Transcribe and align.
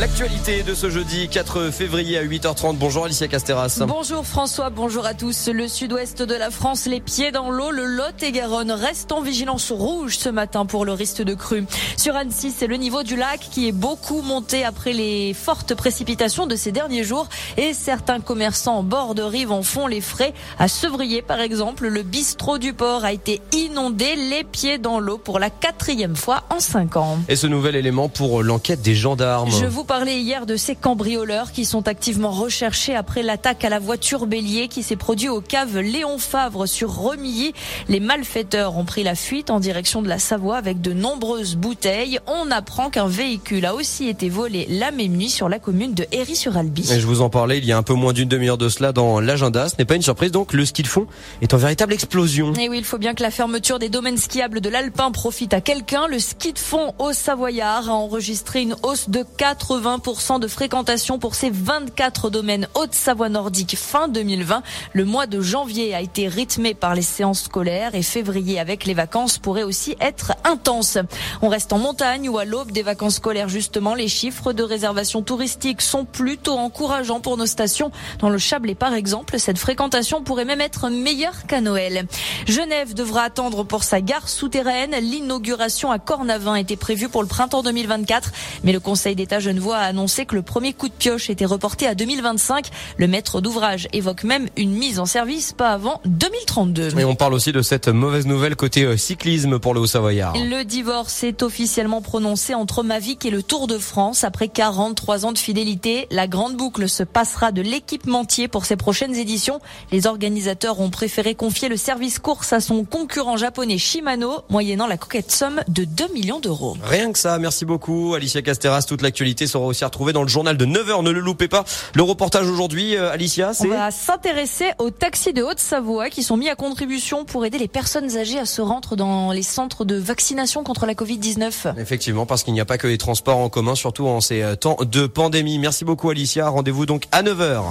L'actualité 0.00 0.62
de 0.62 0.72
ce 0.72 0.88
jeudi 0.88 1.28
4 1.28 1.70
février 1.70 2.16
à 2.16 2.24
8h30. 2.24 2.76
Bonjour 2.78 3.04
Alicia 3.04 3.28
Casteras. 3.28 3.82
Bonjour 3.86 4.24
François, 4.24 4.70
bonjour 4.70 5.04
à 5.04 5.12
tous. 5.12 5.48
Le 5.48 5.68
sud-ouest 5.68 6.22
de 6.22 6.34
la 6.34 6.50
France, 6.50 6.86
les 6.86 7.00
pieds 7.00 7.32
dans 7.32 7.50
l'eau, 7.50 7.70
le 7.70 7.84
Lot 7.84 8.22
et 8.22 8.32
Garonne 8.32 8.70
restent 8.70 9.12
en 9.12 9.20
vigilance 9.20 9.70
rouge 9.70 10.16
ce 10.16 10.30
matin 10.30 10.64
pour 10.64 10.86
le 10.86 10.94
risque 10.94 11.20
de 11.20 11.34
crue. 11.34 11.66
Sur 11.98 12.16
Annecy, 12.16 12.50
c'est 12.50 12.66
le 12.66 12.76
niveau 12.76 13.02
du 13.02 13.14
lac 13.14 13.40
qui 13.50 13.68
est 13.68 13.72
beaucoup 13.72 14.22
monté 14.22 14.64
après 14.64 14.94
les 14.94 15.34
fortes 15.34 15.74
précipitations 15.74 16.46
de 16.46 16.56
ces 16.56 16.72
derniers 16.72 17.04
jours 17.04 17.28
et 17.58 17.74
certains 17.74 18.20
commerçants 18.20 18.78
en 18.78 18.82
bord 18.82 19.14
de 19.14 19.22
rive 19.22 19.52
en 19.52 19.62
font 19.62 19.86
les 19.86 20.00
frais. 20.00 20.32
À 20.58 20.68
Sevrier, 20.68 21.20
par 21.20 21.40
exemple, 21.40 21.86
le 21.88 22.02
bistrot 22.02 22.56
du 22.56 22.72
port 22.72 23.04
a 23.04 23.12
été 23.12 23.42
inondé, 23.52 24.16
les 24.16 24.44
pieds 24.44 24.78
dans 24.78 24.98
l'eau 24.98 25.18
pour 25.18 25.38
la 25.38 25.50
quatrième 25.50 26.16
fois 26.16 26.44
en 26.48 26.58
cinq 26.58 26.96
ans. 26.96 27.18
Et 27.28 27.36
ce 27.36 27.46
nouvel 27.46 27.76
élément 27.76 28.08
pour 28.08 28.42
l'enquête 28.42 28.80
des 28.80 28.94
gendarmes. 28.94 29.50
Je 29.50 29.66
vous 29.66 29.84
parlais 29.90 30.20
hier 30.20 30.46
de 30.46 30.54
ces 30.54 30.76
cambrioleurs 30.76 31.50
qui 31.50 31.64
sont 31.64 31.88
activement 31.88 32.30
recherchés 32.30 32.94
après 32.94 33.24
l'attaque 33.24 33.64
à 33.64 33.68
la 33.68 33.80
voiture 33.80 34.26
bélier 34.26 34.68
qui 34.68 34.84
s'est 34.84 34.94
produite 34.94 35.30
au 35.30 35.40
cave 35.40 35.80
Léon 35.80 36.18
Favre 36.18 36.66
sur 36.66 36.94
Remilly. 36.94 37.54
Les 37.88 37.98
malfaiteurs 37.98 38.76
ont 38.76 38.84
pris 38.84 39.02
la 39.02 39.16
fuite 39.16 39.50
en 39.50 39.58
direction 39.58 40.00
de 40.00 40.06
la 40.06 40.20
Savoie 40.20 40.58
avec 40.58 40.80
de 40.80 40.92
nombreuses 40.92 41.56
bouteilles. 41.56 42.20
On 42.28 42.52
apprend 42.52 42.88
qu'un 42.88 43.08
véhicule 43.08 43.66
a 43.66 43.74
aussi 43.74 44.06
été 44.06 44.28
volé 44.28 44.64
la 44.68 44.92
même 44.92 45.16
nuit 45.16 45.28
sur 45.28 45.48
la 45.48 45.58
commune 45.58 45.92
de 45.92 46.06
Héry-sur-Albi. 46.12 46.88
Et 46.92 47.00
je 47.00 47.06
vous 47.08 47.20
en 47.20 47.28
parlais 47.28 47.58
il 47.58 47.64
y 47.64 47.72
a 47.72 47.76
un 47.76 47.82
peu 47.82 47.94
moins 47.94 48.12
d'une 48.12 48.28
demi-heure 48.28 48.58
de 48.58 48.68
cela 48.68 48.92
dans 48.92 49.18
l'agenda. 49.18 49.68
Ce 49.68 49.74
n'est 49.76 49.86
pas 49.86 49.96
une 49.96 50.02
surprise 50.02 50.30
donc 50.30 50.52
le 50.52 50.64
ski 50.66 50.84
de 50.84 50.86
fond 50.86 51.08
est 51.42 51.52
en 51.52 51.58
véritable 51.58 51.92
explosion. 51.94 52.52
Et 52.52 52.68
oui, 52.68 52.78
il 52.78 52.84
faut 52.84 52.98
bien 52.98 53.14
que 53.14 53.24
la 53.24 53.32
fermeture 53.32 53.80
des 53.80 53.88
domaines 53.88 54.18
skiables 54.18 54.60
de 54.60 54.68
l'Alpin 54.68 55.10
profite 55.10 55.52
à 55.52 55.60
quelqu'un. 55.60 56.06
Le 56.06 56.20
ski 56.20 56.52
de 56.52 56.60
fond 56.60 56.94
au 57.00 57.12
Savoyard 57.12 57.90
a 57.90 57.94
enregistré 57.94 58.62
une 58.62 58.76
hausse 58.84 59.10
de 59.10 59.24
80% 59.36 59.79
de 59.80 60.46
fréquentation 60.46 61.18
pour 61.18 61.34
ces 61.34 61.48
24 61.48 62.28
domaines 62.28 62.68
Haute-Savoie 62.74 63.30
nordique 63.30 63.78
fin 63.78 64.08
2020. 64.08 64.62
Le 64.92 65.04
mois 65.06 65.26
de 65.26 65.40
janvier 65.40 65.94
a 65.94 66.02
été 66.02 66.28
rythmé 66.28 66.74
par 66.74 66.94
les 66.94 67.02
séances 67.02 67.44
scolaires 67.44 67.94
et 67.94 68.02
février 68.02 68.60
avec 68.60 68.84
les 68.84 68.92
vacances 68.92 69.38
pourrait 69.38 69.62
aussi 69.62 69.96
être 69.98 70.32
intense. 70.44 70.98
On 71.40 71.48
reste 71.48 71.72
en 71.72 71.78
montagne 71.78 72.28
ou 72.28 72.36
à 72.36 72.44
l'aube 72.44 72.72
des 72.72 72.82
vacances 72.82 73.16
scolaires 73.16 73.48
justement. 73.48 73.94
Les 73.94 74.08
chiffres 74.08 74.52
de 74.52 74.62
réservation 74.62 75.22
touristique 75.22 75.80
sont 75.80 76.04
plutôt 76.04 76.58
encourageants 76.58 77.20
pour 77.20 77.38
nos 77.38 77.46
stations. 77.46 77.90
Dans 78.18 78.28
le 78.28 78.38
Chablais 78.38 78.74
par 78.74 78.92
exemple, 78.92 79.38
cette 79.38 79.58
fréquentation 79.58 80.22
pourrait 80.22 80.44
même 80.44 80.60
être 80.60 80.90
meilleure 80.90 81.46
qu'à 81.46 81.62
Noël. 81.62 82.06
Genève 82.46 82.92
devra 82.92 83.22
attendre 83.22 83.64
pour 83.64 83.82
sa 83.82 84.02
gare 84.02 84.28
souterraine. 84.28 84.94
L'inauguration 85.00 85.90
à 85.90 85.98
Cornavin 85.98 86.56
était 86.56 86.76
prévue 86.76 87.08
pour 87.08 87.22
le 87.22 87.28
printemps 87.28 87.62
2024, 87.62 88.30
mais 88.62 88.72
le 88.72 88.80
Conseil 88.80 89.16
d'État 89.16 89.40
genevois 89.40 89.69
a 89.78 89.78
annoncé 89.78 90.26
que 90.26 90.34
le 90.34 90.42
premier 90.42 90.72
coup 90.72 90.88
de 90.88 90.94
pioche 90.94 91.30
était 91.30 91.44
reporté 91.44 91.86
à 91.86 91.94
2025. 91.94 92.68
Le 92.96 93.06
maître 93.06 93.40
d'ouvrage 93.40 93.88
évoque 93.92 94.24
même 94.24 94.48
une 94.56 94.72
mise 94.72 94.98
en 94.98 95.06
service 95.06 95.52
pas 95.52 95.70
avant 95.70 96.00
2032. 96.04 96.98
Et 96.98 97.04
on 97.04 97.14
parle 97.14 97.34
aussi 97.34 97.52
de 97.52 97.62
cette 97.62 97.88
mauvaise 97.88 98.26
nouvelle 98.26 98.56
côté 98.56 98.84
euh, 98.84 98.96
cyclisme 98.96 99.58
pour 99.58 99.74
le 99.74 99.80
Haut-Savoyard. 99.80 100.34
Le 100.34 100.64
divorce 100.64 101.22
est 101.22 101.42
officiellement 101.42 102.02
prononcé 102.02 102.54
entre 102.54 102.82
Mavic 102.82 103.24
et 103.24 103.30
le 103.30 103.42
Tour 103.42 103.66
de 103.66 103.78
France. 103.78 104.24
Après 104.24 104.48
43 104.48 105.26
ans 105.26 105.32
de 105.32 105.38
fidélité, 105.38 106.06
la 106.10 106.26
grande 106.26 106.56
boucle 106.56 106.88
se 106.88 107.02
passera 107.02 107.52
de 107.52 107.62
l'équipementier 107.62 108.48
pour 108.48 108.64
ses 108.64 108.76
prochaines 108.76 109.14
éditions. 109.14 109.60
Les 109.92 110.06
organisateurs 110.06 110.80
ont 110.80 110.90
préféré 110.90 111.34
confier 111.34 111.68
le 111.68 111.76
service 111.76 112.18
course 112.18 112.52
à 112.52 112.60
son 112.60 112.84
concurrent 112.84 113.36
japonais 113.36 113.78
Shimano, 113.78 114.42
moyennant 114.48 114.86
la 114.86 114.96
coquette 114.96 115.30
somme 115.30 115.60
de 115.68 115.84
2 115.84 116.12
millions 116.14 116.40
d'euros. 116.40 116.76
Rien 116.82 117.12
que 117.12 117.18
ça, 117.18 117.38
merci 117.38 117.64
beaucoup 117.64 118.14
Alicia 118.14 118.42
Casteras. 118.42 118.82
Toute 118.82 119.02
l'actualité 119.02 119.46
sera 119.50 119.64
aussi 119.64 119.84
retrouvée 119.84 120.12
dans 120.12 120.22
le 120.22 120.28
journal 120.28 120.56
de 120.56 120.64
9h. 120.64 121.02
Ne 121.02 121.10
le 121.10 121.20
loupez 121.20 121.48
pas. 121.48 121.64
Le 121.94 122.02
reportage 122.02 122.48
aujourd'hui, 122.48 122.96
euh, 122.96 123.12
Alicia, 123.12 123.52
c'est... 123.52 123.66
On 123.66 123.70
va 123.70 123.90
s'intéresser 123.90 124.70
aux 124.78 124.90
taxis 124.90 125.32
de 125.32 125.42
Haute-Savoie 125.42 126.10
qui 126.10 126.22
sont 126.22 126.36
mis 126.36 126.48
à 126.48 126.54
contribution 126.54 127.24
pour 127.24 127.44
aider 127.44 127.58
les 127.58 127.68
personnes 127.68 128.16
âgées 128.16 128.38
à 128.38 128.46
se 128.46 128.62
rendre 128.62 128.96
dans 128.96 129.32
les 129.32 129.42
centres 129.42 129.84
de 129.84 129.96
vaccination 129.96 130.64
contre 130.64 130.86
la 130.86 130.94
Covid-19. 130.94 131.78
Effectivement, 131.78 132.26
parce 132.26 132.42
qu'il 132.42 132.54
n'y 132.54 132.60
a 132.60 132.64
pas 132.64 132.78
que 132.78 132.86
les 132.86 132.98
transports 132.98 133.38
en 133.38 133.48
commun, 133.48 133.74
surtout 133.74 134.06
en 134.06 134.20
ces 134.20 134.42
euh, 134.42 134.56
temps 134.56 134.76
de 134.80 135.06
pandémie. 135.06 135.58
Merci 135.58 135.84
beaucoup 135.84 136.10
Alicia. 136.10 136.48
Rendez-vous 136.48 136.86
donc 136.86 137.04
à 137.12 137.22
9h. 137.22 137.62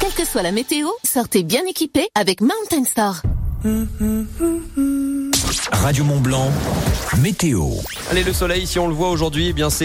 Quelle 0.00 0.12
que 0.12 0.24
soit 0.24 0.42
la 0.42 0.52
météo, 0.52 0.88
sortez 1.04 1.42
bien 1.42 1.64
équipé 1.66 2.08
avec 2.14 2.40
Mountain 2.40 2.84
Star. 2.84 3.22
Radio 5.72 6.04
Mont 6.04 6.20
Blanc, 6.20 6.50
météo. 7.18 7.64
Allez, 8.10 8.24
le 8.24 8.32
soleil, 8.32 8.66
si 8.66 8.78
on 8.78 8.88
le 8.88 8.94
voit 8.94 9.10
aujourd'hui, 9.10 9.48
eh 9.48 9.52
bien 9.52 9.70
c'est 9.70 9.84